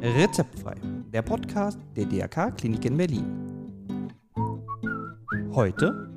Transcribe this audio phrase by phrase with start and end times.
[0.00, 0.76] Rezeptfrei,
[1.12, 4.12] der Podcast der DRK Klinik in Berlin.
[5.52, 6.16] Heute,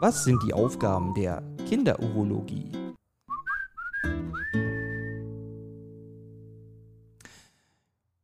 [0.00, 2.72] was sind die Aufgaben der Kinderurologie?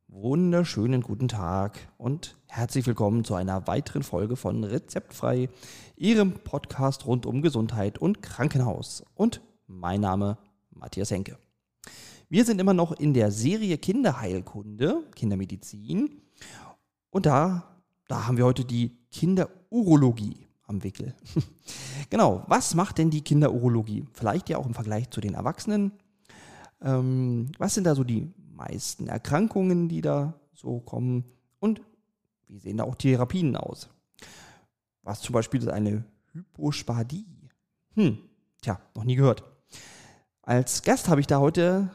[0.08, 5.50] Wunderschönen guten Tag und herzlich willkommen zu einer weiteren Folge von Rezeptfrei,
[5.94, 9.04] Ihrem Podcast rund um Gesundheit und Krankenhaus.
[9.14, 10.36] Und mein Name
[10.72, 11.38] Matthias Henke.
[12.32, 16.22] Wir sind immer noch in der Serie Kinderheilkunde, Kindermedizin.
[17.10, 17.64] Und da,
[18.06, 21.12] da haben wir heute die Kinderurologie am Wickel.
[22.08, 24.06] genau, was macht denn die Kinderurologie?
[24.12, 25.90] Vielleicht ja auch im Vergleich zu den Erwachsenen.
[26.80, 31.24] Ähm, was sind da so die meisten Erkrankungen, die da so kommen?
[31.58, 31.82] Und
[32.46, 33.90] wie sehen da auch Therapien aus?
[35.02, 37.26] Was zum Beispiel ist eine Hypospadie?
[37.94, 38.18] Hm,
[38.62, 39.42] tja, noch nie gehört.
[40.42, 41.90] Als Gast habe ich da heute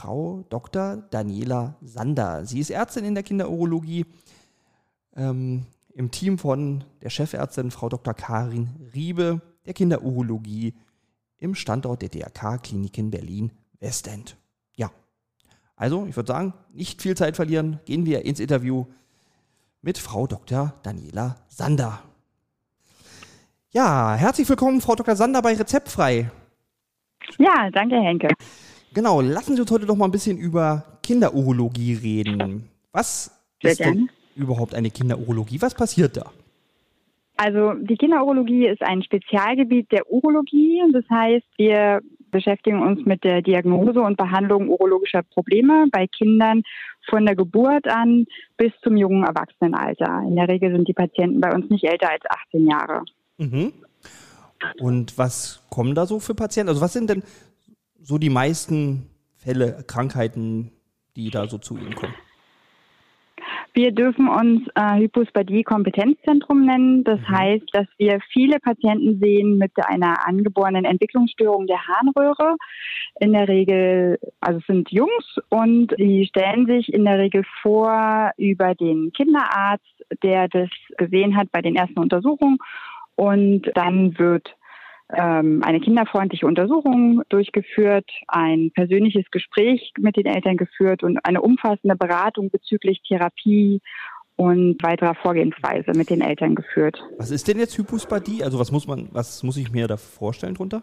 [0.00, 0.96] Frau Dr.
[1.10, 2.46] Daniela Sander.
[2.46, 4.06] Sie ist Ärztin in der Kinderurologie
[5.14, 8.14] ähm, im Team von der Chefärztin Frau Dr.
[8.14, 10.72] Karin Riebe der Kinderurologie
[11.36, 14.38] im Standort der DRK Klinik in Berlin Westend.
[14.74, 14.90] Ja,
[15.76, 18.86] also ich würde sagen, nicht viel Zeit verlieren, gehen wir ins Interview
[19.82, 20.72] mit Frau Dr.
[20.82, 22.02] Daniela Sander.
[23.70, 25.14] Ja, herzlich willkommen, Frau Dr.
[25.14, 26.30] Sander bei Rezeptfrei.
[27.38, 28.28] Ja, danke, Henke.
[28.92, 32.68] Genau, lassen Sie uns heute doch mal ein bisschen über Kinderurologie reden.
[32.92, 33.30] Was
[33.62, 35.60] Sehr ist denn überhaupt eine Kinderurologie?
[35.62, 36.30] Was passiert da?
[37.36, 40.82] Also die Kinderurologie ist ein Spezialgebiet der Urologie.
[40.92, 46.62] Das heißt, wir beschäftigen uns mit der Diagnose und Behandlung urologischer Probleme bei Kindern
[47.08, 50.22] von der Geburt an bis zum jungen Erwachsenenalter.
[50.26, 53.04] In der Regel sind die Patienten bei uns nicht älter als 18 Jahre.
[53.38, 53.72] Mhm.
[54.78, 56.68] Und was kommen da so für Patienten?
[56.68, 57.22] Also was sind denn
[58.02, 60.72] so die meisten Fälle, Krankheiten,
[61.16, 62.14] die da so zu Ihnen kommen?
[63.72, 67.04] Wir dürfen uns äh, Hypospadie-Kompetenzzentrum nennen.
[67.04, 72.56] Das heißt, dass wir viele Patienten sehen mit einer angeborenen Entwicklungsstörung der Harnröhre.
[73.20, 78.32] In der Regel, also es sind Jungs und die stellen sich in der Regel vor
[78.36, 82.58] über den Kinderarzt, der das gesehen hat bei den ersten Untersuchungen.
[83.14, 84.56] Und dann wird
[85.16, 91.96] ähm, eine kinderfreundliche Untersuchung durchgeführt, ein persönliches Gespräch mit den Eltern geführt und eine umfassende
[91.96, 93.80] Beratung bezüglich Therapie
[94.36, 97.02] und weiterer Vorgehensweise mit den Eltern geführt.
[97.18, 98.42] Was ist denn jetzt Hypospadie?
[98.42, 100.82] Also was muss man, was muss ich mir da vorstellen drunter?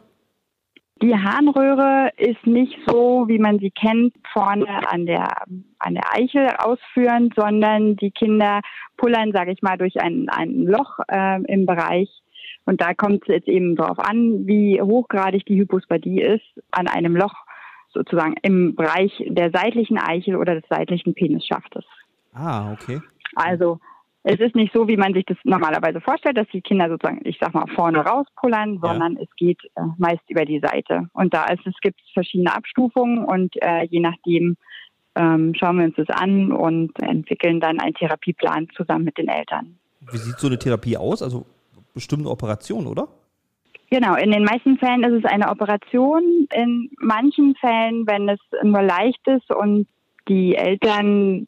[1.01, 5.43] Die Harnröhre ist nicht so, wie man sie kennt, vorne an der,
[5.77, 8.61] an der Eichel ausführend, sondern die Kinder
[8.95, 12.09] pullern, sage ich mal, durch ein, ein Loch äh, im Bereich
[12.67, 17.15] und da kommt es jetzt eben darauf an, wie hochgradig die Hypospadie ist an einem
[17.15, 17.33] Loch
[17.93, 21.85] sozusagen im Bereich der seitlichen Eichel oder des seitlichen Penisschaftes.
[22.33, 23.01] Ah, okay.
[23.35, 23.79] Also
[24.23, 27.37] es ist nicht so, wie man sich das normalerweise vorstellt, dass die Kinder sozusagen, ich
[27.39, 28.79] sag mal, vorne rauspullern, Ja.
[28.89, 31.09] sondern es geht äh, meist über die Seite.
[31.13, 34.57] Und da ist es gibt verschiedene Abstufungen und äh, je nachdem
[35.15, 39.77] ähm, schauen wir uns das an und entwickeln dann einen Therapieplan zusammen mit den Eltern.
[40.11, 41.23] Wie sieht so eine Therapie aus?
[41.23, 41.45] Also
[41.97, 43.07] bestimmt eine Operation, oder?
[43.89, 46.47] Genau, in den meisten Fällen ist es eine Operation.
[46.53, 49.87] In manchen Fällen, wenn es nur leicht ist und
[50.27, 51.47] die Eltern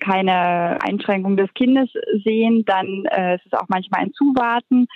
[0.00, 1.88] keine Einschränkung des Kindes
[2.24, 4.86] sehen, dann äh, ist es auch manchmal ein Zuwarten.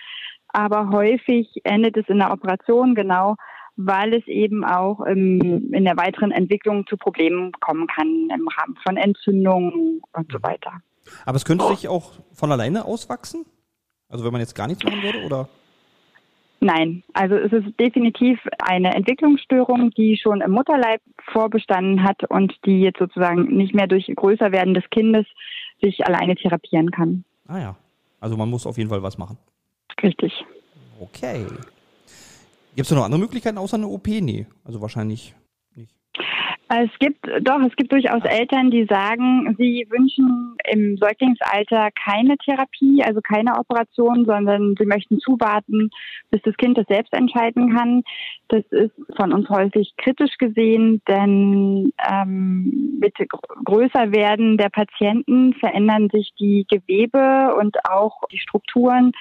[0.49, 3.37] Aber häufig endet es in der Operation, genau,
[3.77, 8.77] weil es eben auch im, in der weiteren Entwicklung zu Problemen kommen kann im Rahmen
[8.87, 10.73] von Entzündungen und so weiter.
[11.25, 13.47] Aber es könnte sich auch von alleine auswachsen?
[14.13, 15.49] Also wenn man jetzt gar nichts machen würde, oder?
[16.61, 21.01] Nein, also es ist definitiv eine Entwicklungsstörung, die schon im Mutterleib
[21.33, 25.27] vorbestanden hat und die jetzt sozusagen nicht mehr durch Größerwerden des Kindes
[25.81, 27.25] sich alleine therapieren kann.
[27.49, 27.77] Ah ja.
[28.21, 29.39] Also man muss auf jeden Fall was machen.
[30.01, 30.45] Richtig.
[31.01, 31.47] Okay.
[32.77, 34.07] Gibt es noch andere Möglichkeiten außer eine OP?
[34.07, 34.47] Nee.
[34.65, 35.35] Also wahrscheinlich.
[36.75, 43.03] Es gibt doch, es gibt durchaus Eltern, die sagen, sie wünschen im Säuglingsalter keine Therapie,
[43.05, 45.91] also keine Operation, sondern sie möchten zuwarten,
[46.31, 48.03] bis das Kind das selbst entscheiden kann.
[48.49, 56.09] Das ist von uns häufig kritisch gesehen, denn ähm, mit gr- Größerwerden der Patienten verändern
[56.11, 59.13] sich die Gewebe und auch die Strukturen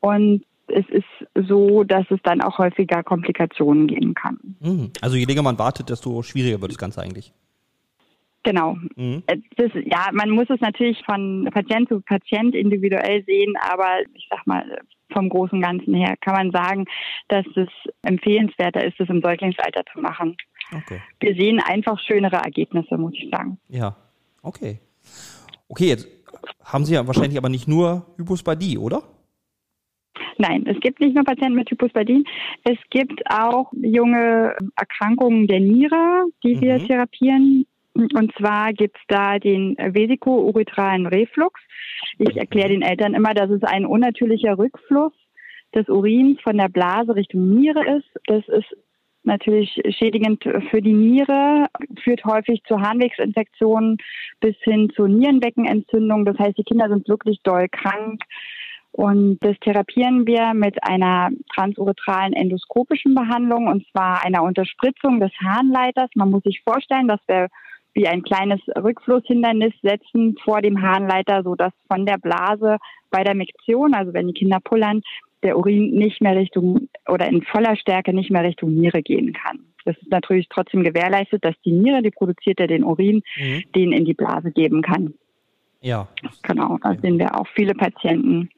[0.00, 4.38] und es ist so, dass es dann auch häufiger Komplikationen geben kann.
[4.60, 4.90] Mhm.
[5.00, 7.32] Also je länger man wartet, desto schwieriger wird das Ganze eigentlich.
[8.42, 8.76] Genau.
[8.96, 9.22] Mhm.
[9.26, 14.26] Äh, Das, ja, man muss es natürlich von Patient zu Patient individuell sehen, aber ich
[14.30, 14.78] sag mal,
[15.12, 16.84] vom großen Ganzen her kann man sagen,
[17.28, 17.68] dass es
[18.02, 20.36] empfehlenswerter ist, es im Säuglingsalter zu machen.
[20.74, 21.00] Okay.
[21.20, 23.58] Wir sehen einfach schönere Ergebnisse, muss ich sagen.
[23.68, 23.96] Ja.
[24.42, 24.80] Okay.
[25.68, 26.08] Okay, jetzt
[26.64, 29.02] haben Sie ja wahrscheinlich aber nicht nur Hypospadie, oder?
[30.38, 32.24] Nein, es gibt nicht nur Patienten mit Hypospadie.
[32.62, 36.60] Es gibt auch junge Erkrankungen der Niere, die mhm.
[36.60, 37.66] wir therapieren.
[37.94, 41.60] Und zwar gibt es da den vesikouretralen Reflux.
[42.18, 45.12] Ich erkläre den Eltern immer, dass es ein unnatürlicher Rückfluss
[45.74, 48.08] des Urins von der Blase Richtung Niere ist.
[48.26, 48.76] Das ist
[49.24, 51.66] natürlich schädigend für die Niere,
[52.02, 53.98] führt häufig zu Harnwegsinfektionen
[54.40, 56.24] bis hin zu Nierenbeckenentzündung.
[56.24, 58.22] Das heißt, die Kinder sind wirklich doll krank.
[58.92, 66.10] Und das therapieren wir mit einer transuretralen endoskopischen Behandlung und zwar einer Unterspritzung des Harnleiters.
[66.14, 67.48] Man muss sich vorstellen, dass wir
[67.94, 72.78] wie ein kleines Rückflusshindernis setzen vor dem Harnleiter, sodass von der Blase
[73.10, 75.02] bei der Miktion, also wenn die Kinder pullern,
[75.42, 79.60] der Urin nicht mehr Richtung oder in voller Stärke nicht mehr Richtung Niere gehen kann.
[79.84, 83.62] Das ist natürlich trotzdem gewährleistet, dass die Niere, die produziert ja den Urin, mhm.
[83.74, 85.14] den in die Blase geben kann.
[85.80, 86.08] Ja.
[86.42, 88.50] Genau, da sehen wir auch viele Patienten.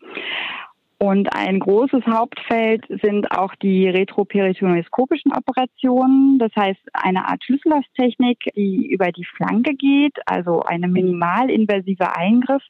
[1.03, 6.39] Und ein großes Hauptfeld sind auch die retroperitoneoskopischen Operationen.
[6.39, 12.63] Das heißt, eine Art Schlüssellosstechnik, die über die Flanke geht, also eine minimalinvasive Eingriff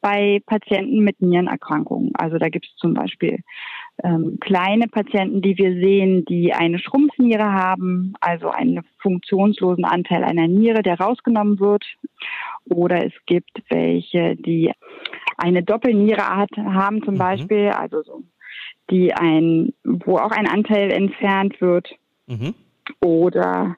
[0.00, 2.12] bei Patienten mit Nierenerkrankungen.
[2.14, 3.40] Also da gibt es zum Beispiel
[4.02, 10.46] ähm, kleine Patienten, die wir sehen, die eine Schrumpfniere haben, also einen funktionslosen Anteil einer
[10.46, 11.84] Niere, der rausgenommen wird.
[12.66, 14.72] Oder es gibt welche, die
[15.36, 17.18] eine Doppelniere haben zum mhm.
[17.18, 18.22] Beispiel, also so,
[18.90, 21.88] die ein, wo auch ein Anteil entfernt wird.
[22.26, 22.54] Mhm.
[23.00, 23.76] Oder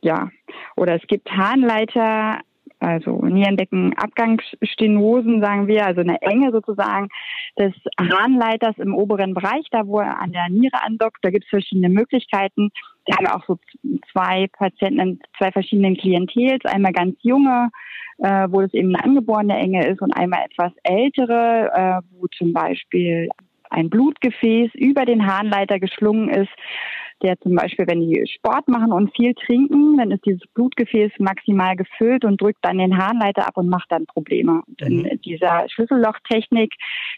[0.00, 0.30] ja,
[0.76, 2.40] oder es gibt Harnleiter,
[2.80, 7.08] also Nierenbeckenabgangsstenosen, sagen wir, also eine Enge sozusagen
[7.58, 11.18] des Harnleiters im oberen Bereich, da wo er an der Niere andockt.
[11.22, 12.70] Da gibt es verschiedene Möglichkeiten.
[13.06, 13.58] Wir haben auch so
[14.12, 17.70] zwei Patienten in zwei verschiedenen Klientels, einmal ganz junge,
[18.18, 22.52] äh, wo es eben eine angeborene Enge ist und einmal etwas ältere, äh, wo zum
[22.52, 23.30] Beispiel
[23.70, 26.52] ein Blutgefäß über den Harnleiter geschlungen ist
[27.22, 31.76] der zum Beispiel, wenn die Sport machen und viel trinken, dann ist dieses Blutgefäß maximal
[31.76, 34.62] gefüllt und drückt dann den Harnleiter ab und macht dann Probleme.
[34.66, 35.20] Und in mhm.
[35.22, 36.74] dieser Schlüssellochtechnik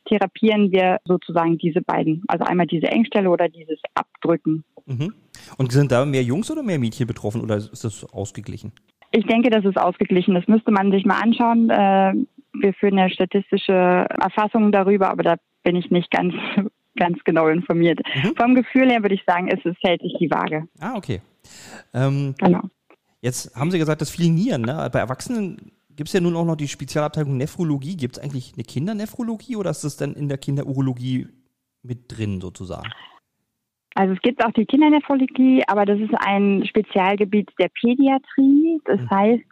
[0.07, 4.65] therapieren wir sozusagen diese beiden, also einmal diese Engstelle oder dieses Abdrücken.
[4.87, 5.15] Mhm.
[5.59, 8.73] Und sind da mehr Jungs oder mehr Mädchen betroffen oder ist das ausgeglichen?
[9.13, 10.35] Ich denke, das ist ausgeglichen.
[10.35, 11.71] Das müsste man sich mal anschauen.
[11.71, 12.15] Äh,
[12.53, 16.35] wir führen ja statistische Erfassungen darüber, aber da bin ich nicht ganz
[16.97, 18.01] ganz genau informiert.
[18.15, 18.35] Mhm.
[18.37, 20.69] Vom Gefühl her würde ich sagen, es, es hält sich die Waage.
[20.81, 21.21] Ah, okay.
[21.95, 22.63] Ähm, genau.
[23.21, 24.63] Jetzt haben Sie gesagt, dass viele Nieren.
[24.63, 24.89] Ne?
[24.93, 27.97] Bei Erwachsenen gibt es ja nun auch noch die Spezialabteilung Nephrologie.
[27.97, 31.27] Gibt es eigentlich eine Kindernephrologie oder ist das dann in der Kinderurologie
[31.83, 32.89] mit drin sozusagen?
[33.95, 38.79] Also es gibt auch die Kindernephrologie, aber das ist ein Spezialgebiet der Pädiatrie.
[38.85, 39.11] Das mhm.
[39.11, 39.45] heißt,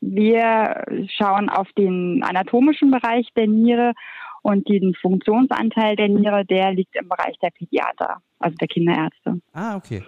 [0.00, 0.84] wir
[1.16, 3.94] schauen auf den anatomischen Bereich der Niere
[4.42, 9.40] und den Funktionsanteil der Niere, der liegt im Bereich der Pädiater, also der Kinderärzte.
[9.52, 10.02] Ah, okay.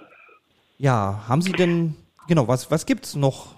[0.79, 1.95] Ja, haben Sie denn,
[2.29, 3.57] genau, was, was gibt es noch?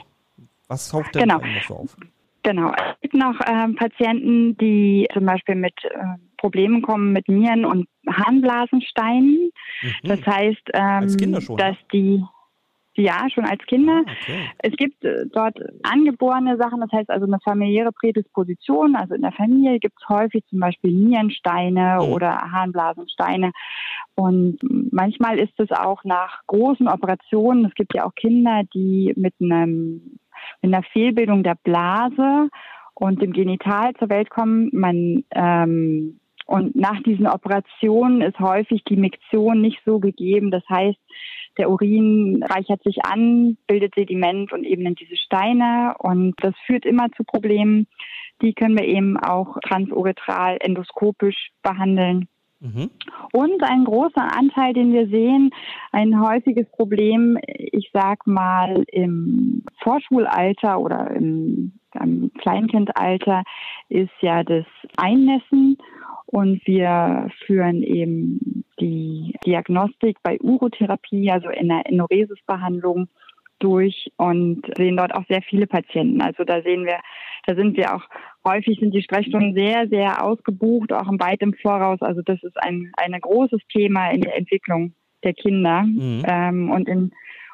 [0.69, 1.38] Was taucht denn genau.
[1.38, 1.96] noch so auf?
[2.43, 7.64] Genau, es gibt noch ähm, Patienten, die zum Beispiel mit äh, Problemen kommen mit Nieren-
[7.64, 9.52] und Harnblasensteinen.
[9.82, 10.08] Mhm.
[10.08, 12.25] Das heißt, ähm, dass die
[12.94, 14.02] ja, schon als Kinder.
[14.06, 14.50] Ah, okay.
[14.58, 18.96] Es gibt äh, dort angeborene Sachen, das heißt also eine familiäre Prädisposition.
[18.96, 22.12] Also in der Familie gibt es häufig zum Beispiel Nierensteine mhm.
[22.12, 23.52] oder Harnblasensteine.
[24.14, 24.58] Und
[24.93, 27.64] manchmal ist es auch nach großen Operationen.
[27.64, 30.19] Es gibt ja auch Kinder, die mit einem
[30.60, 32.48] mit einer Fehlbildung der Blase
[32.94, 34.70] und dem Genital zur Welt kommen.
[34.72, 36.20] Man ähm,
[36.52, 40.50] und nach diesen Operationen ist häufig die Miktion nicht so gegeben.
[40.50, 40.98] Das heißt,
[41.56, 47.10] der Urin reichert sich an, bildet Sediment und eben diese Steine und das führt immer
[47.12, 47.86] zu Problemen.
[48.42, 52.28] Die können wir eben auch transuretral endoskopisch behandeln.
[52.60, 52.90] Mhm.
[53.32, 55.52] Und ein großer Anteil, den wir sehen,
[55.90, 63.42] ein häufiges Problem, ich sag mal im Vorschulalter oder im, im Kleinkindalter,
[63.88, 64.66] ist ja das
[64.98, 65.78] Einnässen.
[66.32, 73.08] Und wir führen eben die Diagnostik bei Urotherapie, also in der Enoresis-Behandlung
[73.58, 76.22] durch und sehen dort auch sehr viele Patienten.
[76.22, 77.01] Also da sehen wir,
[77.46, 78.03] da sind wir auch
[78.46, 82.01] häufig sind die Sprechstunden sehr, sehr ausgebucht, auch weit im Voraus.
[82.01, 85.82] Also das ist ein, ein großes Thema in der Entwicklung der Kinder.
[85.82, 86.22] Mhm.
[86.27, 87.12] Ähm, und in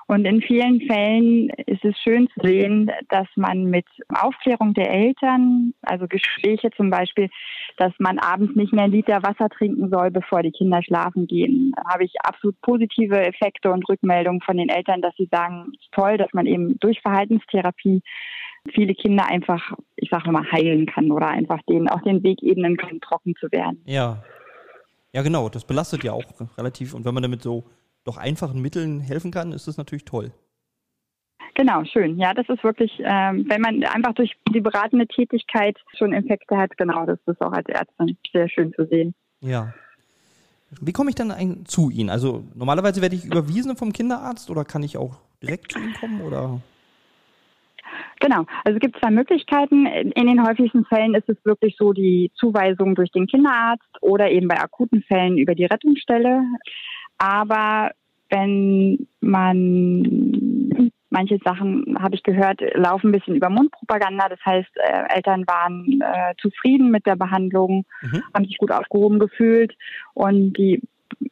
[0.08, 5.74] und in vielen Fällen ist es schön zu sehen, dass man mit Aufklärung der Eltern,
[5.82, 7.28] also Gespräche zum Beispiel,
[7.76, 11.74] dass man abends nicht mehr einen Liter Wasser trinken soll, bevor die Kinder schlafen gehen,
[11.76, 16.16] da habe ich absolut positive Effekte und Rückmeldungen von den Eltern, dass sie sagen, toll,
[16.16, 18.00] dass man eben durch Verhaltenstherapie
[18.72, 22.78] viele Kinder einfach, ich sage mal, heilen kann oder einfach denen auch den Weg ebnen
[22.78, 23.82] kann, trocken zu werden.
[23.84, 24.22] Ja.
[25.12, 25.48] Ja, genau.
[25.48, 26.24] Das belastet ja auch
[26.56, 26.94] relativ.
[26.94, 27.64] Und wenn man damit so
[28.08, 30.32] doch einfachen Mitteln helfen kann, ist das natürlich toll.
[31.54, 32.18] Genau, schön.
[32.18, 36.76] Ja, das ist wirklich, ähm, wenn man einfach durch die beratende Tätigkeit schon Infekte hat,
[36.76, 39.14] genau, das ist auch als Ärztin sehr schön zu sehen.
[39.40, 39.74] Ja.
[40.80, 42.10] Wie komme ich dann ein, zu Ihnen?
[42.10, 46.20] Also normalerweise werde ich überwiesen vom Kinderarzt oder kann ich auch direkt zu Ihnen kommen
[46.20, 46.60] oder?
[48.20, 49.86] Genau, also es gibt zwei Möglichkeiten.
[49.86, 54.48] In den häufigsten Fällen ist es wirklich so die Zuweisung durch den Kinderarzt oder eben
[54.48, 56.42] bei akuten Fällen über die Rettungsstelle.
[57.16, 57.90] Aber
[58.30, 64.28] wenn man manche Sachen, habe ich gehört, laufen ein bisschen über Mundpropaganda.
[64.28, 68.23] Das heißt, äh, Eltern waren äh, zufrieden mit der Behandlung, mhm.
[68.35, 69.75] haben sich gut aufgehoben gefühlt
[70.14, 70.82] und die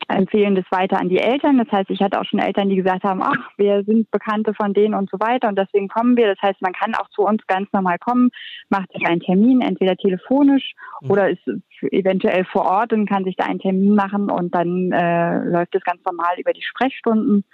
[0.09, 1.59] empfehlen das weiter an die Eltern.
[1.59, 4.75] Das heißt, ich hatte auch schon Eltern, die gesagt haben, ach, wir sind Bekannte von
[4.75, 6.28] denen und so weiter und deswegen kommen wir.
[6.28, 8.31] Das heißt, man kann auch zu uns ganz normal kommen,
[8.69, 11.11] macht sich einen Termin, entweder telefonisch mhm.
[11.11, 11.43] oder ist
[11.83, 15.85] eventuell vor Ort und kann sich da einen Termin machen und dann äh, läuft es
[15.85, 17.45] ganz normal über die Sprechstunden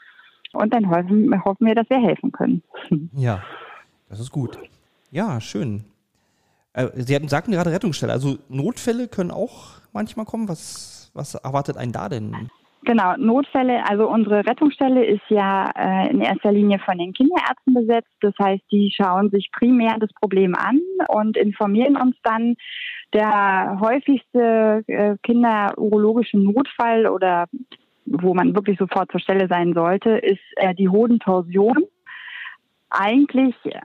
[0.53, 2.63] und dann hoffen, hoffen wir, dass wir helfen können.
[3.15, 3.43] Ja,
[4.09, 4.59] das ist gut.
[5.11, 5.85] Ja, schön.
[6.73, 8.13] Äh, Sie hatten, sagten gerade Rettungsstelle.
[8.13, 10.49] Also Notfälle können auch manchmal kommen.
[10.49, 12.51] Was was erwartet einen da denn?
[12.85, 18.11] Genau, Notfälle, also unsere Rettungsstelle ist ja äh, in erster Linie von den Kinderärzten besetzt.
[18.21, 22.57] Das heißt, die schauen sich primär das Problem an und informieren uns dann.
[23.13, 27.47] Der häufigste äh, kinderurologische Notfall oder
[28.07, 31.85] wo man wirklich sofort zur Stelle sein sollte, ist äh, die Hodentorsion.
[32.91, 33.81] Eigentlich äh,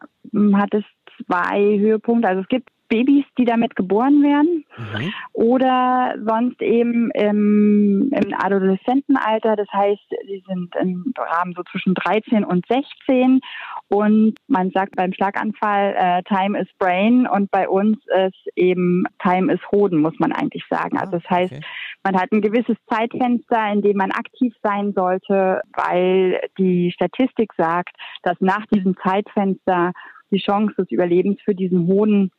[0.53, 0.83] hat es
[1.23, 2.27] zwei Höhepunkte.
[2.27, 5.13] Also es gibt Babys, die damit geboren werden mhm.
[5.33, 9.55] oder sonst eben im, im Adoleszentenalter.
[9.55, 13.41] Das heißt, sie sind im Rahmen so zwischen 13 und 16
[13.89, 19.51] und man sagt beim Schlaganfall äh, Time is Brain und bei uns ist eben Time
[19.51, 20.97] is Hoden, muss man eigentlich sagen.
[20.97, 21.65] Also das heißt, okay.
[22.03, 27.95] man hat ein gewisses Zeitfenster, in dem man aktiv sein sollte, weil die Statistik sagt,
[28.23, 29.91] dass nach diesem Zeitfenster
[30.31, 32.31] die Chance des Überlebens für diesen Hoden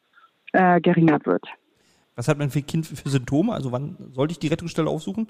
[0.53, 1.45] äh, geringer wird.
[2.17, 3.53] Was hat man für Kind für Symptome?
[3.53, 5.29] Also wann sollte ich die Rettungsstelle aufsuchen?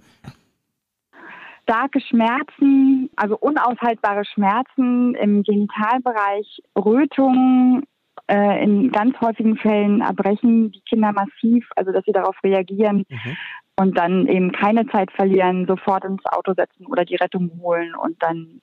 [1.64, 7.84] Starke Schmerzen, also unaushaltbare Schmerzen im Genitalbereich, Rötungen,
[8.26, 13.36] äh, in ganz häufigen Fällen erbrechen die Kinder massiv, also dass sie darauf reagieren mhm.
[13.76, 18.22] und dann eben keine Zeit verlieren, sofort ins Auto setzen oder die Rettung holen und
[18.22, 18.60] dann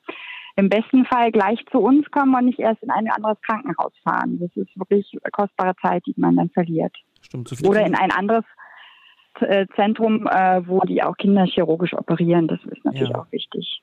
[0.55, 4.39] im besten Fall gleich zu uns kommen und nicht erst in ein anderes Krankenhaus fahren.
[4.39, 6.95] Das ist wirklich kostbare Zeit, die man dann verliert.
[7.21, 8.45] Stimmt, so Oder in ein anderes
[9.41, 12.47] äh, Zentrum, äh, wo die auch Kinder chirurgisch operieren.
[12.47, 13.19] Das ist natürlich ja.
[13.19, 13.81] auch wichtig.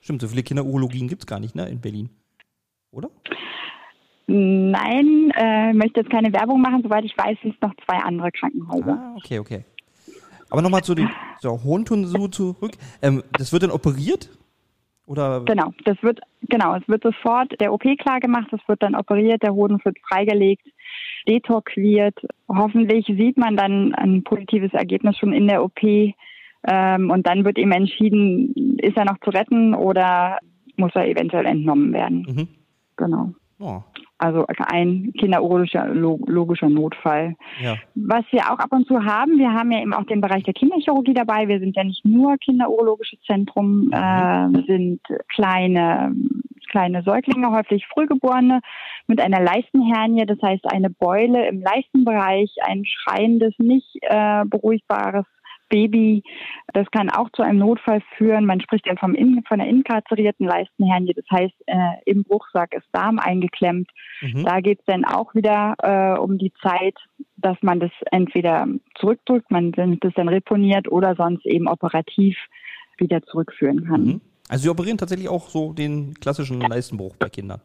[0.00, 2.08] Stimmt, so viele Kinderurologien gibt es gar nicht ne, in Berlin,
[2.90, 3.10] oder?
[4.26, 6.82] Nein, äh, möchte jetzt keine Werbung machen.
[6.82, 8.98] Soweit ich weiß, sind es noch zwei andere Krankenhäuser.
[8.98, 9.64] Ah, okay, okay.
[10.48, 12.72] Aber nochmal zu dem zur Hohntonsur zurück.
[13.02, 14.30] Ähm, das wird dann operiert?
[15.10, 15.42] Oder?
[15.44, 19.42] Genau, das wird, genau, es wird sofort der OP klar gemacht, es wird dann operiert,
[19.42, 20.64] der Hoden wird freigelegt,
[21.26, 22.14] detorquiert.
[22.48, 25.82] Hoffentlich sieht man dann ein positives Ergebnis schon in der OP.
[25.82, 30.38] Ähm, und dann wird eben entschieden, ist er noch zu retten oder
[30.76, 32.26] muss er eventuell entnommen werden.
[32.28, 32.48] Mhm.
[32.96, 33.34] Genau.
[33.60, 33.82] Oh.
[34.18, 37.36] Also ein kinderurologischer Notfall.
[37.62, 37.76] Ja.
[37.94, 40.52] Was wir auch ab und zu haben, wir haben ja eben auch den Bereich der
[40.52, 41.48] Kinderchirurgie dabei.
[41.48, 43.92] Wir sind ja nicht nur kinderurologisches Zentrum, mhm.
[43.92, 46.14] äh, sind kleine
[46.70, 48.60] kleine Säuglinge, häufig Frühgeborene
[49.06, 55.26] mit einer Leistenhernie, das heißt eine Beule im Leistenbereich, ein schreiendes, nicht äh, beruhigbares
[55.70, 56.22] Baby.
[56.74, 58.44] Das kann auch zu einem Notfall führen.
[58.44, 61.14] Man spricht dann vom in, von der inkarzerierten Leistenhernie.
[61.14, 63.88] Das heißt, äh, im Bruchsack ist Darm eingeklemmt.
[64.20, 64.44] Mhm.
[64.44, 66.96] Da geht es dann auch wieder äh, um die Zeit,
[67.38, 72.36] dass man das entweder zurückdrückt, man das dann reponiert oder sonst eben operativ
[72.98, 74.04] wieder zurückführen kann.
[74.04, 74.20] Mhm.
[74.50, 77.60] Also Sie operieren tatsächlich auch so den klassischen Leistenbruch bei Kindern.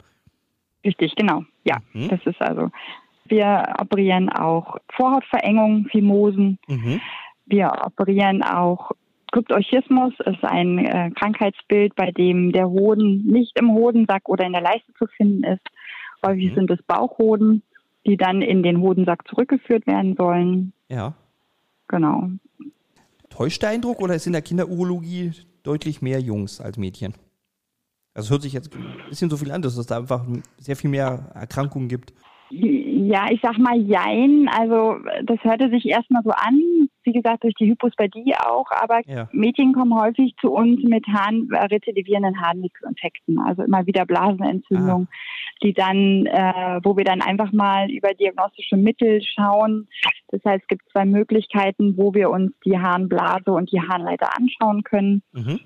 [0.84, 1.42] Richtig, genau.
[1.64, 2.08] Ja, mhm.
[2.08, 2.70] das ist also.
[3.28, 6.60] Wir operieren auch Vorhautverengung, Phimosen.
[6.68, 7.00] Mhm.
[7.46, 8.92] Wir operieren auch
[9.32, 14.62] Kryptorchismus, ist ein äh, Krankheitsbild, bei dem der Hoden nicht im Hodensack oder in der
[14.62, 15.62] Leiste zu finden ist.
[16.24, 16.54] Häufig mhm.
[16.54, 17.62] sind es Bauchhoden,
[18.06, 20.72] die dann in den Hodensack zurückgeführt werden sollen.
[20.88, 21.14] Ja.
[21.88, 22.30] Genau.
[23.30, 27.14] Täuscht der Eindruck oder ist in der Kinderurologie deutlich mehr Jungs als Mädchen?
[28.14, 30.24] Also es hört sich jetzt ein bisschen so viel an, dass es da einfach
[30.58, 32.14] sehr viel mehr Erkrankungen gibt.
[32.50, 34.48] Ja, ich sag mal Jein.
[34.48, 39.28] Also das hörte sich erstmal so an, wie gesagt, durch die Hypospadie auch, aber ja.
[39.32, 45.08] Mädchen kommen häufig zu uns mit Harn, rezidivierenden Harnwegsinfekten, also immer wieder Blasenentzündung.
[45.10, 45.14] Ah.
[45.62, 49.88] die dann, äh, wo wir dann einfach mal über diagnostische Mittel schauen.
[50.28, 54.82] Das heißt, es gibt zwei Möglichkeiten, wo wir uns die Harnblase und die Harnleiter anschauen
[54.82, 55.22] können.
[55.32, 55.60] Mhm.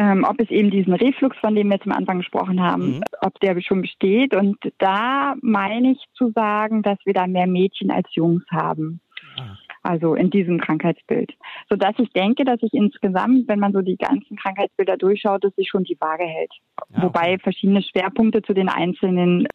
[0.00, 3.02] Ähm, ob es eben diesen Reflux, von dem wir zum Anfang gesprochen haben, mhm.
[3.20, 4.34] ob der schon besteht.
[4.34, 9.00] Und da meine ich zu sagen, dass wir da mehr Mädchen als Jungs haben.
[9.36, 11.32] Ah also in diesem Krankheitsbild.
[11.68, 15.68] Sodass ich denke, dass sich insgesamt, wenn man so die ganzen Krankheitsbilder durchschaut, dass sich
[15.68, 16.52] schon die Waage hält.
[16.94, 19.46] Ja, Wobei verschiedene Schwerpunkte zu den einzelnen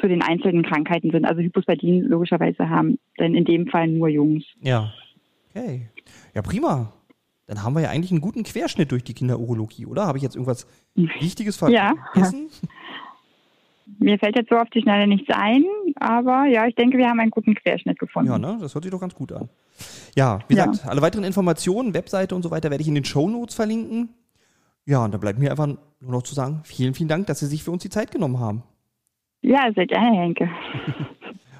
[0.00, 1.26] zu den einzelnen Krankheiten sind.
[1.26, 4.44] Also Hypospadien logischerweise haben dann in dem Fall nur Jungs.
[4.62, 4.90] Ja.
[5.50, 5.88] Okay.
[6.34, 6.90] Ja, prima.
[7.50, 10.06] Dann haben wir ja eigentlich einen guten Querschnitt durch die Kinderurologie, oder?
[10.06, 11.98] Habe ich jetzt irgendwas Wichtiges vergessen?
[12.14, 12.68] Ja.
[13.98, 15.64] Mir fällt jetzt so auf die Schnelle nichts ein,
[15.96, 18.30] aber ja, ich denke, wir haben einen guten Querschnitt gefunden.
[18.30, 18.56] Ja, ne?
[18.60, 19.48] Das hört sich doch ganz gut an.
[20.14, 20.66] Ja, wie ja.
[20.66, 24.10] gesagt, alle weiteren Informationen, Webseite und so weiter werde ich in den Show Notes verlinken.
[24.86, 25.78] Ja, und da bleibt mir einfach nur
[26.12, 28.62] noch zu sagen, vielen, vielen Dank, dass Sie sich für uns die Zeit genommen haben.
[29.42, 30.48] Ja, sehr gerne, Henke.